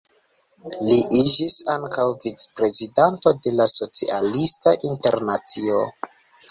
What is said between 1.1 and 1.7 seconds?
iĝis